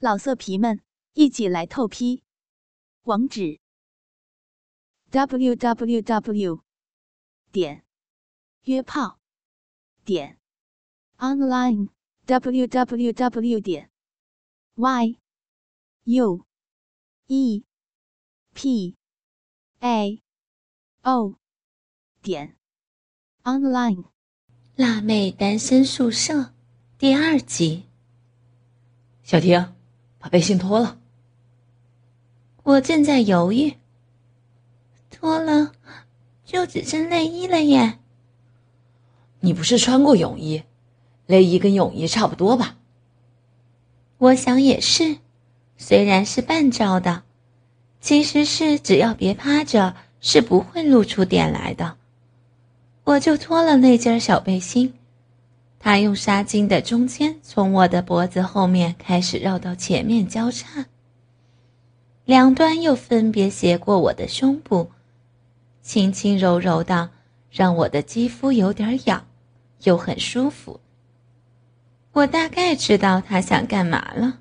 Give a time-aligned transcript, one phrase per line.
[0.00, 0.80] 老色皮们，
[1.14, 2.22] 一起来透批！
[3.02, 3.58] 网址
[5.10, 6.62] ：w w w
[7.50, 7.84] 点
[8.62, 9.18] 约炮
[10.04, 10.38] 点
[11.16, 11.88] online
[12.26, 13.90] w w w 点
[14.76, 15.18] y
[16.04, 16.46] u
[17.26, 17.64] e
[18.54, 18.96] p
[19.80, 20.22] a
[21.02, 21.34] o
[22.22, 22.56] 点
[23.42, 24.04] online。
[24.76, 26.54] 辣妹单身宿舍
[26.96, 27.88] 第二集。
[29.24, 29.77] 小婷。
[30.18, 30.98] 把背心脱了。
[32.62, 33.74] 我正在犹豫。
[35.10, 35.72] 脱了，
[36.44, 37.98] 就只剩内衣了耶。
[39.40, 40.62] 你不是穿过泳衣？
[41.26, 42.76] 内衣跟泳衣差不多吧？
[44.18, 45.18] 我想也是，
[45.76, 47.22] 虽然是半罩的，
[48.00, 51.96] 其实是只要别趴着，是不会露出点来的。
[53.04, 54.94] 我就脱了那件小背心。
[55.78, 60.86] 他用纱巾的中间从我的脖子后面开始绕到前面交叉，
[62.24, 64.90] 两端又分别斜过我的胸部，
[65.80, 67.10] 轻轻柔柔的，
[67.50, 69.24] 让我的肌肤有点痒，
[69.84, 70.80] 又很舒服。
[72.12, 74.40] 我大概知道他想干嘛了。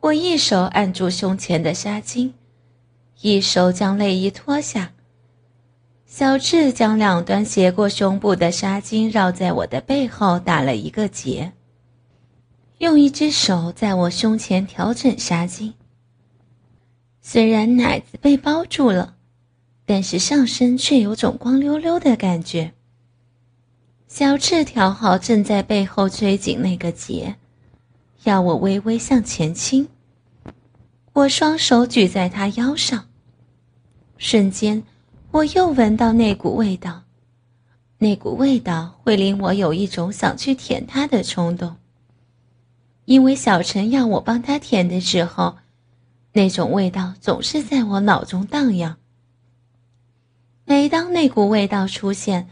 [0.00, 2.32] 我一手按住胸前的纱巾，
[3.22, 4.92] 一手将内衣脱下。
[6.10, 11.52] 小智将两端斜过胸部的纱巾绕在我的背后打了一个结，
[12.78, 15.74] 用一只手在我胸前调整纱巾。
[17.20, 19.16] 虽然奶子被包住了，
[19.84, 22.72] 但是上身却有种光溜溜的感觉。
[24.08, 27.36] 小智调好正在背后吹紧那个结，
[28.24, 29.86] 要我微微向前倾。
[31.12, 33.08] 我双手举在他腰上，
[34.16, 34.82] 瞬间。
[35.30, 37.02] 我又闻到那股味道，
[37.98, 41.76] 那股味道会令我有一种想去舔他的冲动。
[43.04, 45.58] 因为小陈要我帮他舔的时候，
[46.32, 48.96] 那种味道总是在我脑中荡漾。
[50.64, 52.48] 每当那股味道出现，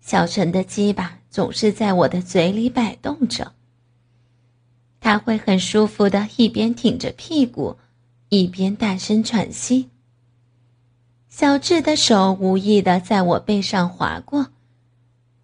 [0.00, 3.52] 小陈的鸡巴总是在我的嘴里摆动着。
[5.00, 7.76] 他会很舒服的一边挺着屁股，
[8.28, 9.90] 一边大声喘息。
[11.36, 14.50] 小智的手无意的在我背上划过，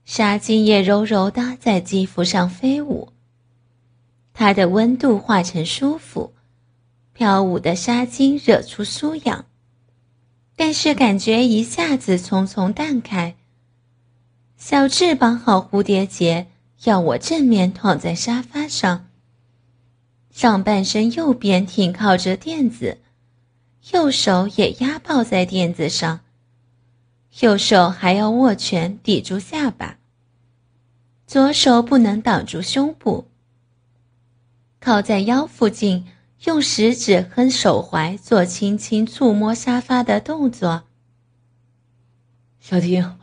[0.04, 3.08] 纱巾也柔柔的在肌肤上飞舞。
[4.32, 6.32] 它的温度化成舒服，
[7.12, 9.46] 飘舞的纱巾惹出酥痒，
[10.54, 13.34] 但是感觉一下子匆匆淡开。
[14.56, 16.46] 小智绑好蝴蝶结，
[16.84, 19.08] 要我正面躺在沙发上，
[20.30, 22.98] 上半身右边挺靠着垫子。
[23.92, 26.20] 右手也压抱在垫子上，
[27.40, 29.98] 右手还要握拳抵住下巴。
[31.26, 33.26] 左手不能挡住胸部，
[34.80, 36.06] 靠在腰附近，
[36.44, 40.84] 用食指和手踝做轻轻触摸沙发的动作。
[42.60, 43.16] 小婷，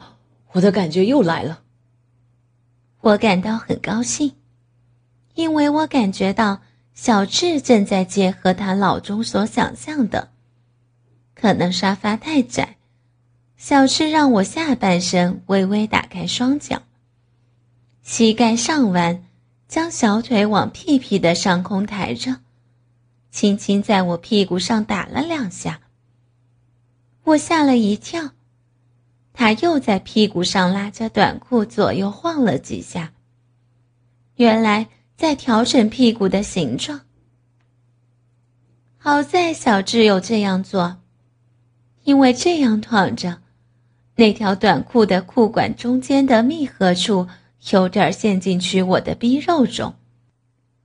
[0.53, 1.61] 我的感觉又来了。
[3.01, 4.35] 我感到很高兴，
[5.35, 6.61] 因为我感觉到
[6.93, 10.31] 小智正在结合他脑中所想象的。
[11.39, 12.77] 可能沙发太窄，
[13.57, 16.81] 小智让我下半身微微打开双脚，
[18.01, 19.23] 膝盖上弯，
[19.67, 22.37] 将小腿往屁屁的上空抬着，
[23.29, 25.79] 轻轻在我屁股上打了两下。
[27.23, 28.31] 我吓了一跳，
[29.31, 33.13] 他又在屁股上拉着短裤左右晃了几下，
[34.37, 37.01] 原来在调整屁股的形状。
[38.97, 40.97] 好在小智有这样做。
[42.07, 43.41] 因为这样躺着，
[44.15, 47.27] 那条短裤的裤管中间的密合处
[47.71, 49.93] 有点陷进去我的逼肉中。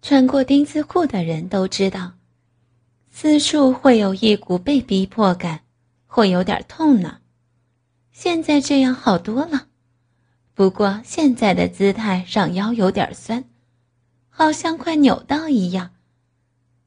[0.03, 2.15] 穿过丁字裤的人都知道，
[3.13, 5.61] 此处会有一股被逼迫感，
[6.09, 7.19] 会有点痛呢。
[8.11, 9.69] 现在这样好多了，
[10.55, 13.45] 不过现在的姿态让腰有点酸，
[14.29, 15.93] 好像快扭到一样。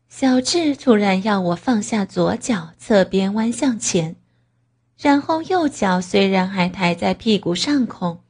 [0.10, 4.18] 小智突然要我放下左脚，侧边弯向前。
[4.98, 8.24] 然后右脚虽然还抬在屁股上空，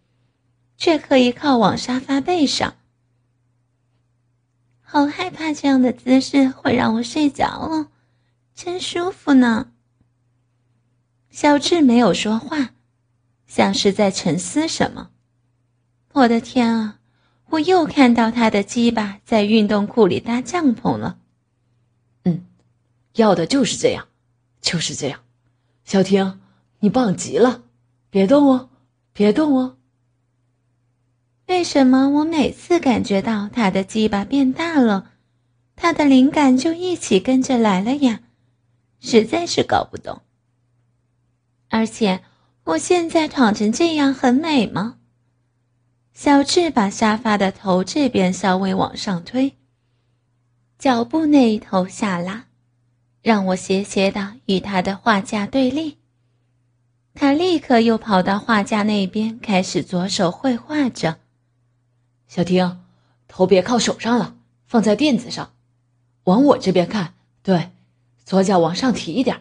[0.78, 2.76] 却可以靠往沙发背上。
[4.82, 7.88] 好害怕这样的姿势会让我睡着哦，
[8.56, 9.72] 真舒服呢。
[11.30, 12.72] 小智没有说话，
[13.46, 15.12] 像是在沉思什么。
[16.14, 17.00] 我的天啊！
[17.50, 21.20] 我又看到他的鸡巴在运动裤里搭帐篷了。
[22.24, 22.46] 嗯，
[23.16, 24.08] 要的就是这样，
[24.62, 25.22] 就是这样，
[25.84, 26.40] 小婷。
[26.86, 27.64] 你棒极了，
[28.12, 28.70] 别动哦，
[29.12, 29.78] 别动哦。
[31.48, 35.14] 为什么我每次感觉到他的鸡巴变大了，
[35.76, 38.20] 他的灵感就一起跟着来了呀？
[39.00, 40.22] 实在是搞不懂。
[41.70, 42.22] 而且
[42.66, 44.98] 我现在躺成这样很美吗？
[46.14, 49.58] 小智把沙发的头这边稍微往上推，
[50.78, 52.46] 脚步那一头下拉，
[53.24, 55.98] 让我斜斜的与他的画架对立。
[57.16, 61.18] 他立刻又跑到画架那边，开始左手绘画着。
[62.28, 62.82] 小婷，
[63.30, 64.36] 头别靠手上了，
[64.68, 65.54] 放在垫子上，
[66.26, 67.14] 往我这边看。
[67.42, 67.72] 对，
[68.26, 69.40] 左脚往上提一点，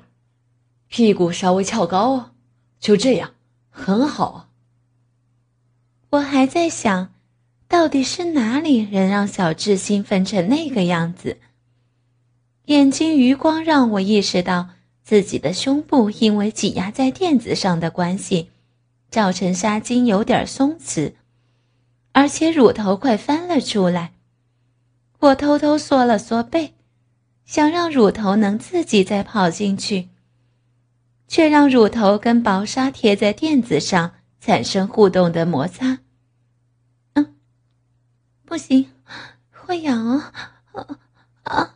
[0.86, 2.30] 屁股稍微翘高哦。
[2.78, 3.32] 就这样，
[3.70, 4.48] 很好啊。
[6.10, 7.12] 我还在想，
[7.66, 11.38] 到底是哪里能让小智兴奋成那个样子？
[12.66, 14.73] 眼睛余光让我意识到。
[15.04, 18.50] 自己的胸部因为挤压在垫子上的关系，
[19.10, 21.12] 造成纱巾有点松弛，
[22.12, 24.14] 而且乳头快翻了出来。
[25.20, 26.72] 我偷偷缩了缩背，
[27.44, 30.08] 想让乳头能自己再跑进去，
[31.28, 35.98] 却让乳头跟薄纱贴在垫子上产生互动的摩擦。
[37.12, 37.34] 嗯，
[38.46, 38.90] 不行，
[39.50, 40.32] 会痒啊！
[41.42, 41.74] 啊，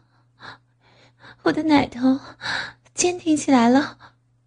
[1.42, 2.18] 我的奶头。
[2.98, 3.96] 坚挺起来了，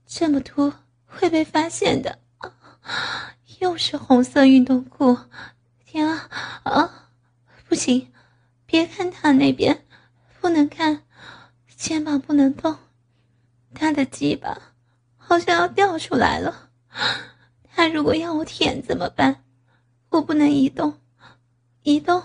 [0.05, 0.73] 这么凸
[1.05, 2.19] 会被发现的。
[3.61, 5.17] 又是红色运动裤，
[5.85, 6.27] 天啊
[6.63, 7.07] 啊！
[7.69, 8.11] 不行，
[8.65, 9.85] 别看他那边，
[10.41, 11.03] 不能看，
[11.77, 12.75] 肩膀不能动，
[13.73, 14.57] 他的鸡巴
[15.15, 16.67] 好像要掉出来了。
[17.73, 19.45] 他如果要我舔怎么办？
[20.09, 20.99] 我不能移动，
[21.83, 22.21] 移动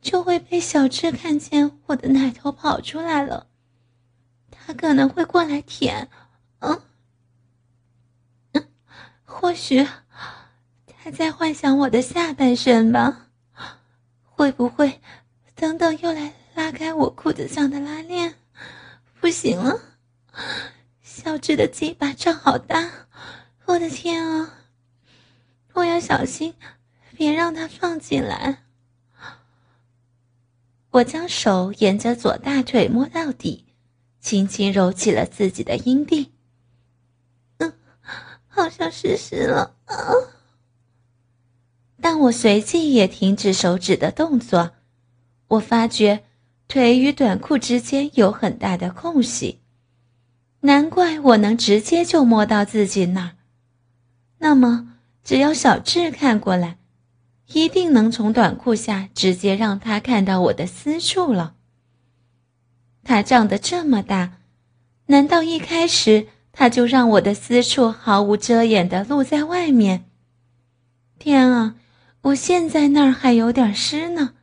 [0.00, 3.48] 就会被小智看见我的奶头跑出来了。
[4.66, 6.08] 他可能会过来舔，
[6.60, 6.80] 嗯，
[9.24, 9.86] 或许
[10.86, 13.28] 他在幻想我的下半身吧？
[14.22, 15.00] 会不会
[15.54, 18.34] 等等又来拉开我裤子上的拉链？
[19.20, 19.78] 不行了，
[21.02, 22.90] 小智的鸡巴胀好大，
[23.66, 24.54] 我的天啊！
[25.74, 26.54] 我要小心，
[27.16, 28.64] 别让他放进来。
[30.90, 33.73] 我将手沿着左大腿摸到底。
[34.24, 36.32] 轻轻揉起了自己的阴蒂，
[37.58, 37.74] 嗯，
[38.48, 39.94] 好像湿湿了啊！
[42.00, 44.70] 但我随即也停止手指的动作。
[45.48, 46.24] 我发觉
[46.66, 49.60] 腿与短裤之间有很大的空隙，
[50.60, 53.32] 难怪我能直接就摸到自己那儿。
[54.38, 56.78] 那么，只要小智看过来，
[57.48, 61.56] 一定能从短裤下直接让他看到我的私处了。
[63.04, 64.38] 它长得这么大，
[65.06, 70.08] 难道一开始他就让我的私处毫无遮掩的露在外面？
[71.18, 71.76] 天啊，
[72.22, 74.34] 我现在那儿还有点湿呢。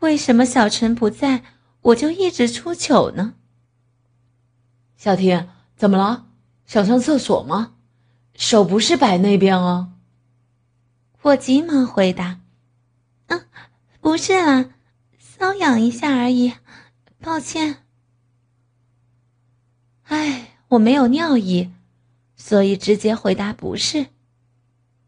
[0.00, 1.42] 为什么小陈不在，
[1.80, 3.34] 我就一直出糗呢？
[4.96, 6.26] 小婷，怎么了？
[6.66, 7.72] 想上厕所吗？
[8.36, 9.92] 手不是摆那边哦。
[11.22, 12.40] 我急忙回答
[13.28, 13.46] ：“嗯，
[14.00, 14.70] 不是啦，
[15.38, 16.52] 瘙痒一下而已。”
[17.24, 17.78] 抱歉，
[20.02, 21.70] 哎，我没有尿意，
[22.36, 24.08] 所以直接回答不是。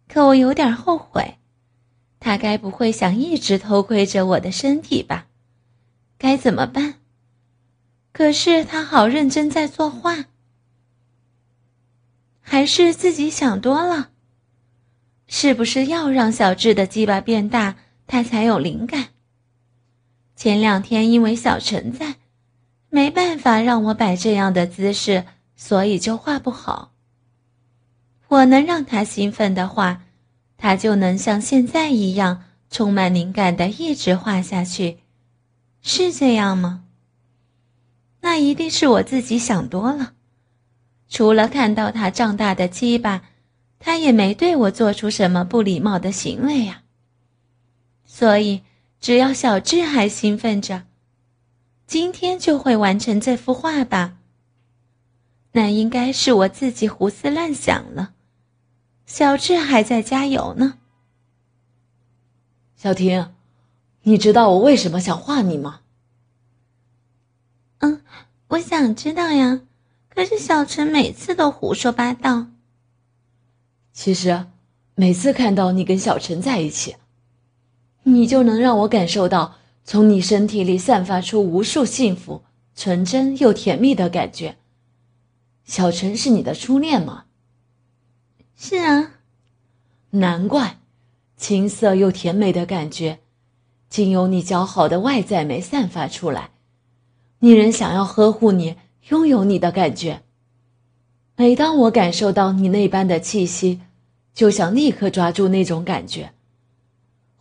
[0.08, 1.36] 可我有点后悔，
[2.18, 5.26] 他该不会想一直偷窥着我的身体吧？
[6.16, 6.94] 该怎么办？
[8.12, 10.24] 可是他好认真在作画，
[12.40, 14.12] 还是自己想多了？
[15.26, 17.76] 是不是要让小智的鸡巴变大，
[18.06, 19.08] 他才有灵感？
[20.36, 22.16] 前两天因为小陈在，
[22.90, 25.24] 没办法让我摆这样的姿势，
[25.56, 26.92] 所以就画不好。
[28.28, 30.02] 我能让他兴奋的话，
[30.58, 34.98] 他就能像现在一样充满灵感的一直画下去，
[35.80, 36.84] 是这样吗？
[38.20, 40.12] 那一定是我自己想多了。
[41.08, 43.22] 除了看到他胀大的鸡巴，
[43.78, 46.82] 他也没对我做出什么不礼貌的行为呀。
[48.04, 48.60] 所以。
[49.00, 50.84] 只要小智还兴奋着，
[51.86, 54.18] 今天就会完成这幅画吧。
[55.52, 58.14] 那应该是我自己胡思乱想了。
[59.06, 60.78] 小智还在加油呢。
[62.74, 63.32] 小婷，
[64.02, 65.80] 你知道我为什么想画你吗？
[67.78, 68.02] 嗯，
[68.48, 69.60] 我想知道呀。
[70.08, 72.46] 可是小陈每次都胡说八道。
[73.92, 74.46] 其实，
[74.94, 76.96] 每次看到你跟小陈在一起。
[78.08, 82.42] 你就能让我感受到从你身体里散发出无数幸福、
[82.76, 84.56] 纯真又甜蜜的感觉。
[85.64, 87.24] 小陈是你的初恋吗？
[88.56, 89.14] 是啊，
[90.10, 90.78] 难怪，
[91.36, 93.18] 青涩又甜美的感觉，
[93.88, 96.50] 经由你姣好的外在没散发出来，
[97.40, 98.76] 女人想要呵护你、
[99.08, 100.22] 拥有你的感觉。
[101.34, 103.80] 每当我感受到你那般的气息，
[104.32, 106.32] 就想立刻抓住那种感觉。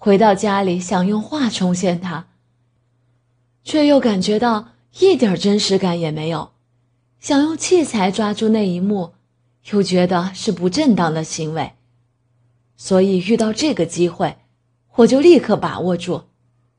[0.06, 2.28] 回到家里，想用画重现它，
[3.64, 4.68] 却又感觉到
[5.00, 6.52] 一点真实感也没有；
[7.20, 9.14] 想用器材抓住那一幕，
[9.72, 11.72] 又觉得是不正当的行为。
[12.78, 14.38] 所以遇到这个机会，
[14.98, 16.26] 我就立刻把握住。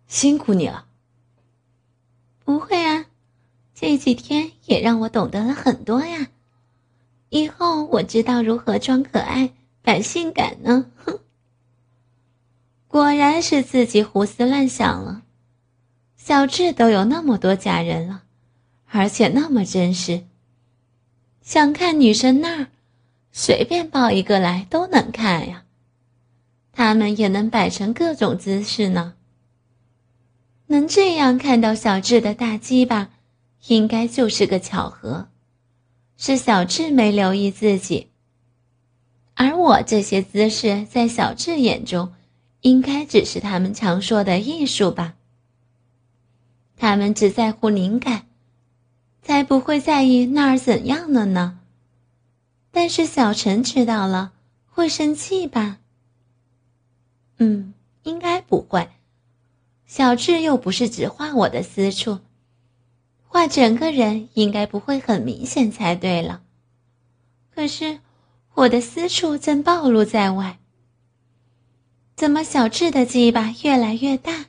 [0.06, 0.86] 辛苦你了。
[2.44, 3.06] 不会啊，
[3.74, 6.28] 这几天也让我懂得了很多呀。
[7.30, 9.52] 以后我知道如何装可爱、
[9.82, 10.86] 摆性感呢。
[11.04, 11.18] 哼，
[12.96, 15.20] 果然是自己胡思乱想了。
[16.16, 18.22] 小智都有那么多假人了，
[18.86, 20.24] 而且那么真实。
[21.42, 22.68] 想看女生那儿，
[23.32, 25.64] 随便抱一个来都能看呀。
[26.72, 29.12] 他们也能摆成各种姿势呢。
[30.68, 33.10] 能这样看到小智的大鸡巴，
[33.66, 35.28] 应该就是个巧合，
[36.16, 38.08] 是小智没留意自己。
[39.34, 42.14] 而我这些姿势，在小智眼中，
[42.66, 45.14] 应该只是他们常说的艺术吧。
[46.76, 48.26] 他们只在乎灵感，
[49.22, 51.60] 才不会在意那儿怎样了呢。
[52.72, 54.32] 但是小陈知道了，
[54.66, 55.78] 会生气吧？
[57.38, 58.88] 嗯，应该不会。
[59.86, 62.18] 小智又不是只画我的私处，
[63.28, 66.42] 画整个人应该不会很明显才对了。
[67.54, 68.00] 可是
[68.54, 70.58] 我的私处正暴露在外。
[72.26, 74.46] 怎么小智的鸡巴越来越大，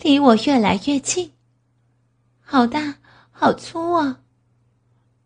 [0.00, 1.32] 离我越来越近？
[2.40, 2.94] 好大，
[3.30, 4.20] 好粗啊！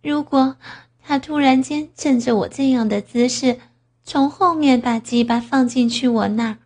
[0.02, 0.56] 如果
[1.00, 3.61] 他突然间趁着我这样的姿势，
[4.02, 6.58] 从后面把鸡巴放进去我那儿。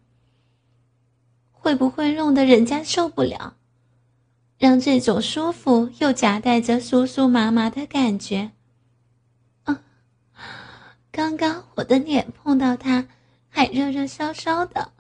[1.51, 3.57] 会不会弄得人家受不了？
[4.57, 8.53] 让这种舒服又夹带着酥酥麻麻的感觉。
[9.65, 9.83] 啊，
[11.13, 13.07] 刚刚我的脸碰到它，
[13.51, 14.91] 还热热烧烧的，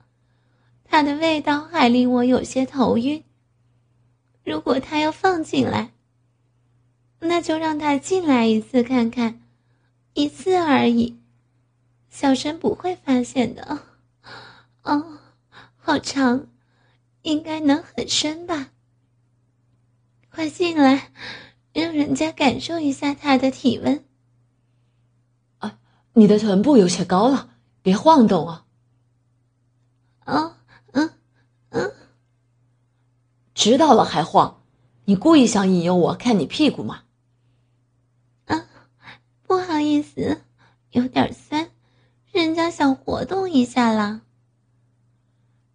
[0.93, 3.25] 它的味道还令我有些头晕。
[4.45, 5.91] 如果他要放进来，
[7.19, 9.41] 那就让他进来一次看看，
[10.13, 11.19] 一次而已，
[12.11, 13.79] 小陈不会发现的。
[14.83, 15.19] 哦，
[15.79, 16.47] 好长。
[17.23, 18.71] 应该能很深吧。
[20.29, 21.11] 快进来，
[21.73, 24.05] 让人家感受一下他的体温。
[25.59, 25.79] 啊，
[26.13, 27.49] 你的臀部有些高了，
[27.81, 28.67] 别晃动啊。
[30.25, 30.57] 哦，
[30.95, 31.11] 嗯，
[31.71, 31.93] 嗯，
[33.63, 34.61] 知道了还晃？
[35.05, 37.05] 你故意想引诱我看你屁股吗？
[38.47, 38.67] 啊，
[39.47, 40.43] 不好意思，
[40.91, 41.71] 有点酸，
[42.33, 44.23] 人家想活动一下啦。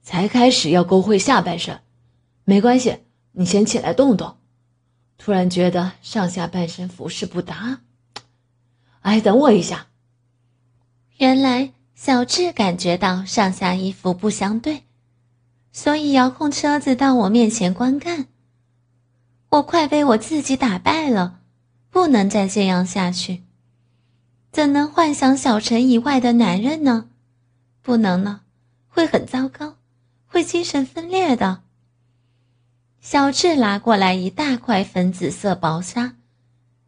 [0.04, 1.80] 才开始要勾会下半身，
[2.44, 4.36] 没关系，你先起来动动。
[5.18, 7.80] 突然觉得上下半身服饰不搭，
[9.00, 9.88] 哎，等我一下。
[11.20, 14.84] 原来小智感觉到上下衣服不相对，
[15.78, 18.26] 所以遥控车子到我面前观看。
[19.50, 21.42] 我快被我自己打败了，
[21.92, 23.44] 不能再这样下去。
[24.52, 27.10] 怎能幻想小陈以外的男人呢？
[27.84, 28.42] 不能呢，
[28.88, 29.76] 会很糟糕。
[30.26, 31.62] 会精神分裂的。
[33.00, 36.16] 小智拿过来一大块粉紫色薄纱，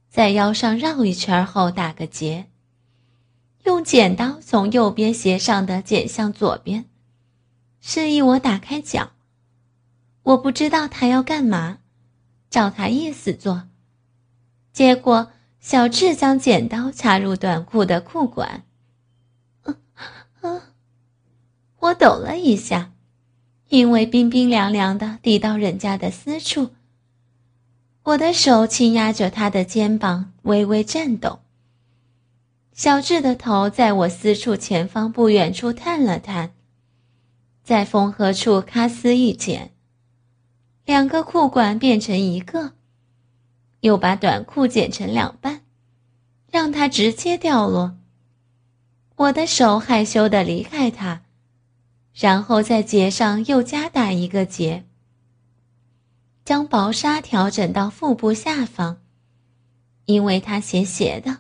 [0.09, 2.47] 在腰上绕一圈后打个结，
[3.65, 6.88] 用剪刀从右边斜上的剪向左边，
[7.79, 9.11] 示意我打开脚。
[10.23, 11.79] 我不知道他要干嘛，
[12.49, 13.67] 照他意思做。
[14.71, 18.63] 结果小智将剪刀插入短裤的裤管，
[21.79, 22.91] 我抖了一下。
[23.69, 26.71] 因为冰冰凉凉的递到人家的私处，
[28.01, 31.41] 我的手轻压着他的肩膀，微微颤抖。
[32.73, 36.55] 小智的头在我私处前方不远处探了探，
[37.69, 39.75] 在缝合处咔撕一剪，
[40.85, 42.73] 两个裤管变成一个，
[43.81, 45.61] 又把短裤剪成两半，
[46.49, 47.95] 让它直接掉落。
[49.17, 51.21] 我的手害羞的离开它。
[52.15, 54.83] 然后在结上又加打一个结，
[56.43, 58.97] 将薄纱调整到腹部下方，
[60.05, 61.37] 因为它斜斜的，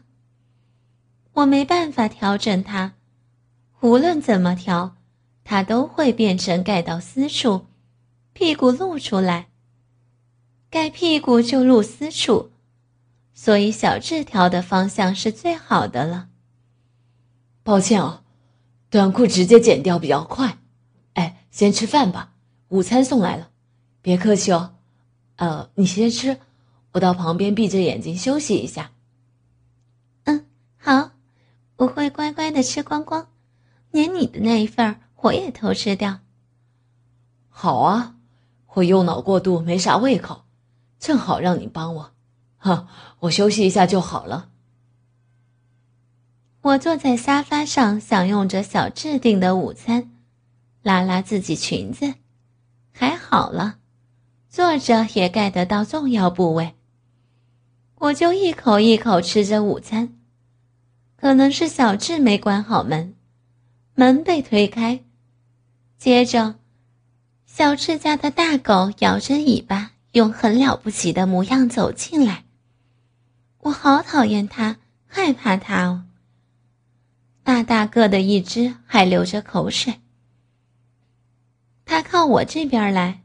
[1.33, 2.93] 我没办法调整它，
[3.79, 4.95] 无论怎么调，
[5.49, 7.65] 它都会变成盖到私处，
[8.33, 9.47] 屁股露出来，
[10.69, 12.51] 盖屁股就露私处，
[13.33, 16.29] 所以小智调的方向是最好的了。
[17.63, 18.23] 抱歉哦，
[18.91, 20.59] 短裤直接剪掉比较快。
[21.13, 22.35] 哎先吃饭吧，
[22.67, 23.49] 午餐送来了，
[24.03, 24.75] 别客气哦。
[25.37, 26.37] 呃，你先吃，
[26.91, 28.91] 我到旁边闭着眼睛休息一下。
[30.25, 30.45] 嗯，
[30.77, 31.09] 好，
[31.77, 33.27] 我会乖乖的吃光光，
[33.89, 36.19] 连你的那一份儿我也偷吃掉。
[37.49, 38.15] 好啊，
[38.73, 40.45] 我右脑过度，没啥胃口，
[40.99, 42.11] 正好让你帮我。
[42.57, 42.87] 哈，
[43.19, 44.49] 我休息一下就好了。
[46.61, 50.11] 我坐在沙发上，享用着小智订的午餐，
[50.81, 52.15] 拉拉自己裙子，
[52.91, 53.77] 还好了，
[54.49, 56.75] 坐着也盖得到重要部位。
[57.99, 60.17] 我就一口一口吃着午餐，
[61.17, 63.15] 可能是小智没关好门，
[63.95, 65.03] 门被推开，
[65.99, 66.55] 接着，
[67.45, 72.45] 小智家的大狗摇着尾巴，用很了不起的模样走进来。
[73.59, 76.05] 我好讨厌它，害怕它哦。
[77.43, 79.99] 大大个的一只，还流着口水。
[81.83, 83.23] 它靠我这边来，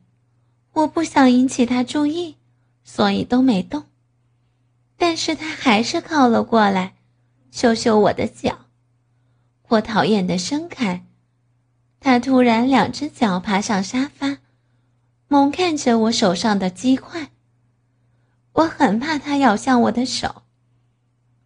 [0.73, 2.35] 我不想引起它注意，
[2.83, 3.85] 所以都没动。
[4.97, 6.95] 但是它还是靠了过来，
[7.53, 8.67] 嗅嗅我的脚。
[9.69, 11.07] 我讨厌的伸开，
[12.05, 14.37] 它突然两只脚爬上沙发，
[15.27, 17.31] 猛看着我手上的鸡块。
[18.53, 20.43] 我很怕它咬向我的手，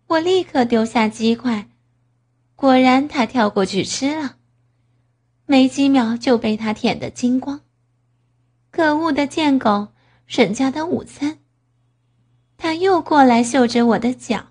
[0.09, 1.69] 我立刻丢下鸡块。
[2.57, 4.35] 果然，他跳过去吃了，
[5.47, 7.61] 没几秒就被他舔得精光。
[8.73, 9.91] 可恶的贱狗，
[10.27, 11.39] 沈家的午餐。
[12.57, 14.47] 他又过来嗅着我的脚，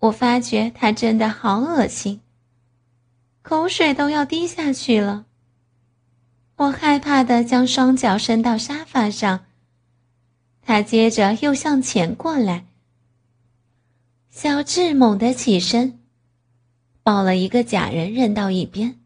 [0.00, 2.20] 我发觉他真的好恶心，
[3.48, 5.24] 口水都要滴下去了。
[6.56, 9.46] 我害怕的将双脚伸到沙发上，
[10.60, 12.66] 他接着又向前过来。
[14.28, 15.98] 小智猛地起身。
[17.02, 19.00] 抱了一个假人扔到一边，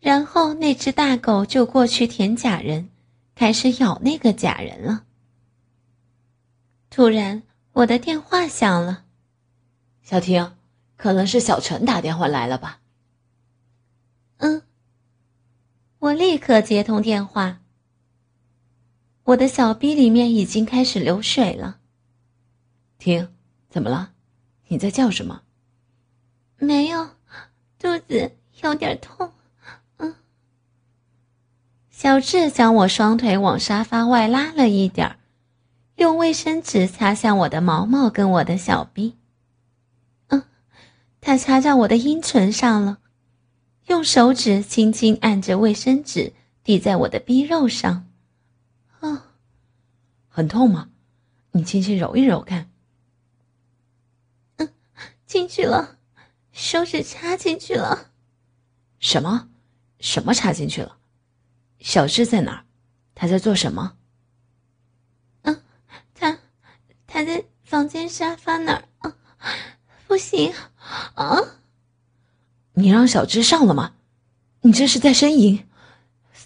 [0.00, 2.90] 然后那只大狗就过去舔假人，
[3.34, 5.04] 开始咬那个假人了。
[6.90, 9.04] 突然，我的电话响了，
[10.02, 10.52] 小婷，
[11.00, 12.80] 可能是小陈打电话来了吧？
[14.36, 14.62] 嗯。
[16.00, 17.60] 我立刻接通电话，
[19.24, 21.78] 我的小臂里面已经开始流水了。
[22.98, 23.28] 停，
[23.68, 24.12] 怎么了？
[24.68, 25.42] 你在叫什么？
[26.58, 27.10] 没有，
[27.78, 28.32] 肚子
[28.62, 29.32] 有点痛。
[29.96, 30.14] 嗯，
[31.90, 35.16] 小智将我双腿往沙发外拉了一点儿，
[35.96, 39.16] 用卫生纸擦向我的毛毛跟我的小臂。
[41.20, 42.98] 他插在我的阴唇上了，
[43.86, 46.32] 用手指轻轻按着卫生纸
[46.64, 48.08] 滴在我的逼肉上。
[49.00, 49.22] 哦，
[50.28, 50.88] 很痛吗？
[51.52, 52.70] 你轻轻揉一揉看。
[54.56, 54.68] 嗯，
[55.26, 55.98] 进去了。
[56.52, 58.10] 手指插进去了，
[58.98, 59.48] 什么？
[60.00, 60.96] 什么插进去了？
[61.78, 62.64] 小智在哪儿？
[63.14, 63.96] 他在做什么？
[65.42, 65.62] 嗯，
[66.14, 66.38] 他
[67.06, 68.84] 他在房间沙发那儿。
[68.98, 69.16] 啊，
[70.06, 70.52] 不行
[71.14, 71.38] 啊！
[72.74, 73.94] 你让小智上了吗？
[74.62, 75.66] 你这是在呻吟？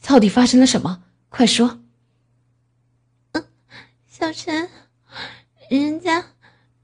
[0.03, 1.03] 到底发生了什么？
[1.29, 1.81] 快说！
[3.33, 3.45] 嗯，
[4.07, 4.69] 小陈，
[5.69, 6.25] 人家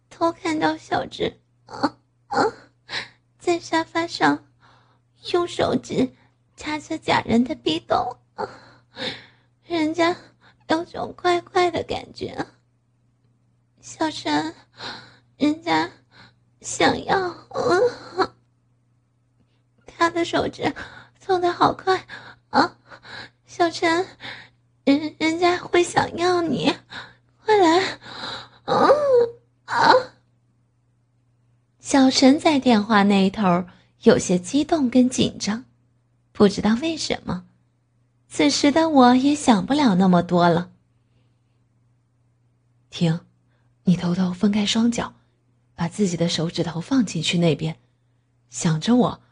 [0.08, 1.38] 偷看到小智。
[1.66, 1.96] 啊
[2.28, 2.44] 啊！
[3.38, 4.44] 在沙发上，
[5.32, 6.12] 用手指
[6.56, 8.18] 掐着假人的逼斗，
[9.64, 10.16] 人家
[10.68, 12.46] 有种怪怪的感觉。
[13.80, 14.54] 小陈，
[15.36, 15.90] 人家
[16.60, 17.34] 想要，
[19.86, 20.74] 他的手指
[21.26, 22.06] 动的好快
[22.50, 22.76] 啊！
[23.46, 24.06] 小陈，
[24.84, 26.74] 人人家会想要你，
[27.44, 27.98] 快来，
[28.64, 28.88] 啊
[29.66, 29.92] 啊！
[31.78, 33.64] 小陈在电话那头
[34.02, 35.64] 有些激动跟紧张，
[36.32, 37.46] 不知道为什么。
[38.28, 40.70] 此时的我也想不了那么多了。
[42.90, 43.20] 停，
[43.84, 45.14] 你偷偷分开双脚，
[45.80, 47.78] 把自己的手指头放进去那边，
[48.50, 49.22] 想着我，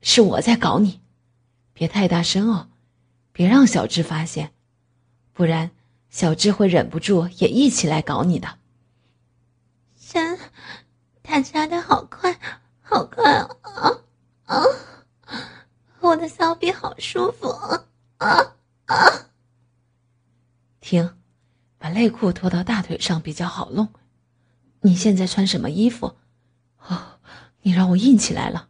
[0.00, 1.00] 是我在搞你，
[1.72, 2.68] 别太大声哦，
[3.32, 4.52] 别让小智发现，
[5.32, 5.72] 不然
[6.08, 8.60] 小智会忍不住也一起来搞你的。
[9.98, 10.38] 真。
[11.24, 12.38] 他扎的好快，
[12.80, 13.48] 好快啊
[14.44, 14.62] 啊！
[15.98, 17.84] 我的小臂好舒服啊
[18.18, 19.30] 啊啊！
[20.78, 21.16] 停，
[21.78, 23.92] 把内裤脱到大腿上比较好弄。
[24.86, 26.14] 你现在穿什么衣服？
[26.86, 27.18] 哦，
[27.62, 28.68] 你让我硬起来了。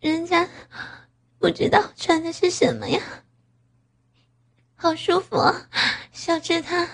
[0.00, 0.48] 人家
[1.38, 3.00] 不知道穿的是什么呀，
[4.74, 5.68] 好舒服啊！
[6.10, 6.88] 小智他，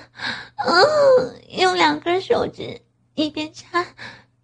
[0.57, 2.83] 嗯，用两根手指
[3.15, 3.87] 一边插。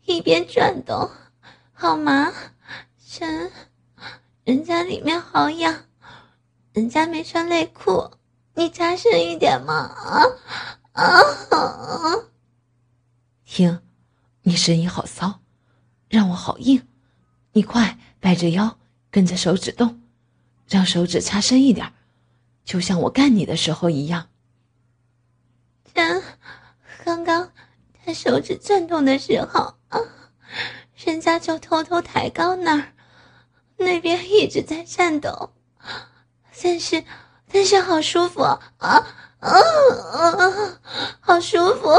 [0.05, 1.11] 一边转动，
[1.73, 2.33] 好吗？
[3.07, 3.53] 陈，
[4.45, 5.85] 人家里面好痒，
[6.73, 8.11] 人家没穿内裤，
[8.55, 9.75] 你扎深一点嘛！
[9.75, 10.25] 啊
[10.95, 12.32] 啊！
[13.55, 13.83] 听，
[14.45, 15.41] 你声音好骚，
[16.09, 16.89] 让我好硬。
[17.53, 18.79] 你快摆着腰，
[19.11, 20.01] 跟着手指动，
[20.67, 21.93] 让手指插深一点，
[22.65, 24.31] 就像我干你的时候一样。
[25.93, 26.23] 真，
[27.05, 27.53] 刚刚
[28.03, 30.01] 他手指震动的时候啊，
[31.05, 32.95] 人家就偷偷抬高那儿，
[33.77, 35.53] 那边一直在颤抖。
[36.63, 37.05] 但是，
[37.53, 39.05] 但是好舒服啊啊
[39.41, 39.51] 啊！
[41.21, 41.91] 好舒服，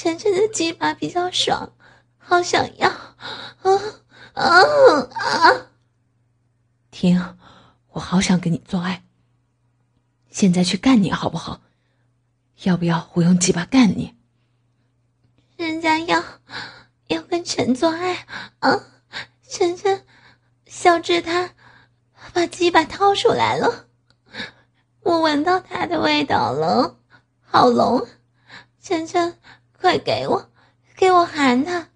[0.00, 1.74] 晨晨的鸡巴比较爽，
[2.16, 3.70] 好想要啊
[4.32, 4.42] 啊
[5.12, 5.66] 啊！
[6.90, 7.36] 停，
[7.90, 9.04] 我好想跟你做爱。
[10.30, 11.60] 现在去干你好不好？
[12.62, 14.16] 要不要我用鸡巴干你？
[15.58, 16.24] 人家要
[17.08, 18.26] 要跟陈做爱
[18.60, 18.80] 啊！
[19.46, 20.06] 晨晨，
[20.64, 21.50] 小智他。
[22.32, 23.84] 把鸡巴掏出来了，
[25.02, 26.96] 我闻到他的味道了，
[27.42, 28.06] 好浓！
[28.80, 29.38] 晨晨，
[29.80, 30.50] 快给我，
[30.94, 31.88] 给我含他，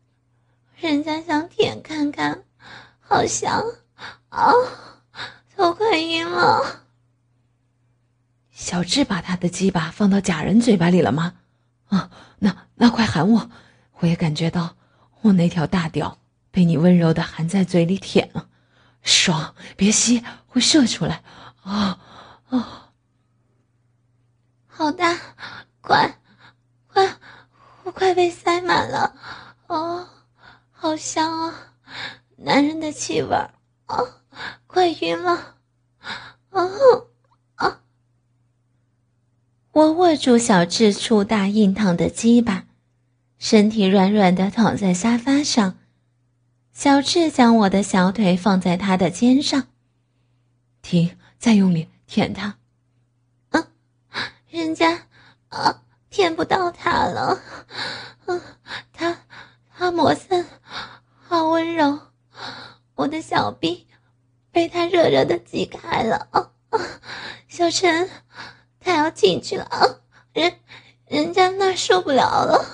[0.77, 2.45] 人家想舔看看，
[2.99, 3.63] 好香
[4.31, 4.53] 啊！
[5.55, 6.81] 头快晕了。
[8.51, 11.35] 小智把他的鸡巴放到假人嘴巴里了吗？
[11.89, 13.51] 啊，那那快喊我，
[13.99, 14.77] 我也感觉到
[15.21, 16.19] 我那条大屌
[16.51, 18.49] 被你温柔的含在嘴里舔了。
[19.03, 21.23] 爽，别吸，会射出来。
[21.63, 22.01] 啊
[22.49, 22.91] 啊！
[24.67, 25.19] 好大，
[25.83, 26.19] 快
[27.95, 29.15] 快被塞满了。
[29.69, 30.09] 哦，
[30.71, 31.75] 好香啊，
[32.37, 33.55] 男人的气味儿。
[33.87, 33.97] 啊，
[34.67, 35.57] 快晕了。
[36.51, 36.69] 啊
[37.55, 37.81] 啊！
[39.73, 42.67] 我握住小智粗大硬烫的鸡巴，
[43.39, 45.79] 身体软软的躺在沙发上。
[46.73, 49.69] 小智将我的小腿放在他的肩上，
[50.83, 52.59] 停，再用力舔他。
[53.51, 53.69] 嗯，
[54.51, 55.07] 人家
[55.51, 55.84] 啊，
[56.15, 57.43] 舔不到他了。
[58.27, 58.41] 嗯，
[58.93, 59.19] 他
[59.77, 60.47] 他摩森，
[61.27, 61.99] 好温柔。
[62.95, 63.89] 我的小臂
[64.53, 66.29] 被他热热的挤开了。
[66.31, 66.49] 啊
[67.49, 68.09] 小陈，
[68.79, 69.65] 他要进去了。
[69.65, 69.83] 啊，
[70.33, 70.61] 人
[71.09, 72.65] 人家那受不了了。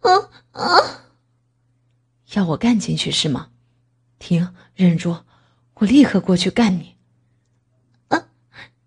[0.00, 0.76] 啊啊！
[2.34, 3.48] 要我干进去是吗？
[4.18, 5.24] 停，忍住，
[5.76, 6.98] 我立刻过去干你。
[8.08, 8.28] 啊，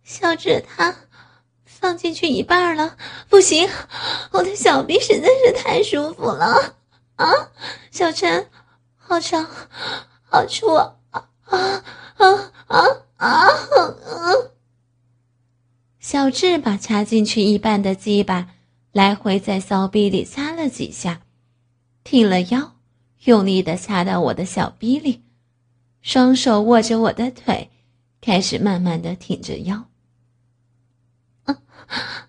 [0.03, 0.95] 小智他
[1.81, 2.95] 放进去一半了，
[3.27, 3.67] 不行，
[4.31, 6.75] 我的小臂实在是太舒服了。
[7.15, 7.27] 啊，
[7.89, 8.47] 小陈，
[8.97, 9.45] 好长，
[10.29, 10.93] 好粗啊！
[11.09, 11.83] 啊
[12.17, 12.85] 啊啊
[13.17, 13.49] 啊啊！
[15.99, 18.49] 小智把插进去一半的鸡巴
[18.91, 21.21] 来回在骚逼里擦了几下，
[22.03, 22.75] 挺了腰。
[23.25, 25.23] 用力的插到我的小臂里，
[26.01, 27.69] 双手握着我的腿，
[28.19, 29.85] 开始慢慢的挺着腰。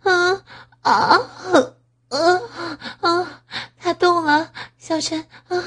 [0.03, 0.45] 啊
[0.83, 1.21] 啊
[2.09, 2.41] 啊
[3.01, 3.43] 啊！
[3.79, 5.65] 他动了，小陈啊，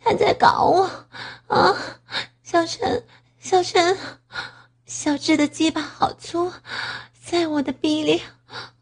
[0.00, 0.90] 他在搞我
[1.46, 1.76] 啊！
[2.42, 3.04] 小陈，
[3.38, 3.96] 小陈，
[4.86, 6.52] 小智的鸡巴好粗，
[7.22, 8.22] 在我的臂里，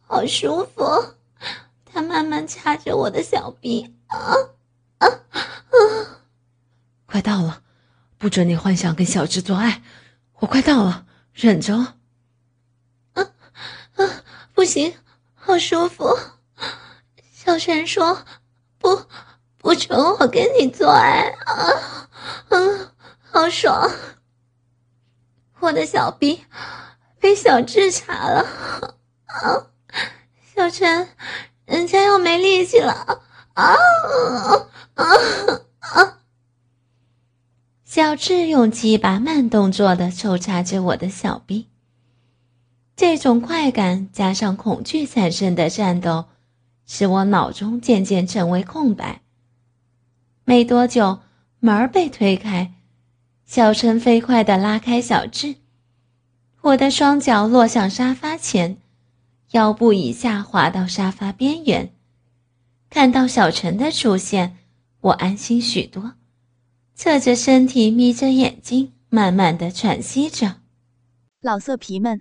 [0.06, 1.14] 好舒服。
[1.84, 4.18] 他慢慢掐着我的小臂啊。
[4.98, 5.08] 啊啊！
[7.06, 7.62] 快到了，
[8.16, 9.82] 不准你幻想跟小智做爱。
[10.38, 11.94] 我快到了，忍着。
[14.60, 14.94] 不行，
[15.34, 16.18] 好舒服。
[17.32, 18.26] 小陈说
[18.76, 19.06] ：“不，
[19.56, 22.08] 不准我跟你做爱。”啊，
[22.50, 22.90] 嗯，
[23.22, 23.90] 好爽。
[25.60, 26.44] 我的小臂
[27.18, 28.46] 被小智插了。
[29.24, 29.64] 啊，
[30.54, 31.08] 小陈，
[31.64, 33.22] 人家要没力气了。
[33.54, 33.74] 啊！
[34.92, 35.06] 啊
[35.78, 36.18] 啊！
[37.86, 41.69] 小智用鸡巴慢动作的抽插着我的小臂，
[43.00, 46.26] 这种快感加上恐惧产生的战斗，
[46.84, 49.22] 使我脑中渐渐成为空白。
[50.44, 51.20] 没多久，
[51.60, 52.74] 门儿被推开，
[53.46, 55.54] 小陈飞快地拉开小智，
[56.60, 58.76] 我的双脚落向沙发前，
[59.52, 61.94] 腰部以下滑到沙发边缘，
[62.90, 64.58] 看到小陈的出现。
[65.00, 66.16] 我安心许多，
[66.94, 70.56] 侧着身体，眯着眼睛，慢慢的喘息着。
[71.40, 72.20] 老色皮们，